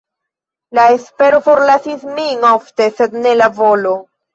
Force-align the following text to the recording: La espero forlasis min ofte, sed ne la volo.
La 0.79 0.85
espero 1.01 1.43
forlasis 1.49 2.09
min 2.19 2.51
ofte, 2.57 2.93
sed 3.01 3.23
ne 3.23 3.41
la 3.41 3.55
volo. 3.65 3.99